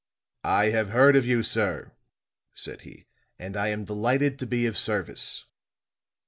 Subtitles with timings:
[0.43, 1.91] "I have heard of you, sir,"
[2.53, 3.05] said he,
[3.37, 5.45] "and I am delighted to be of service!"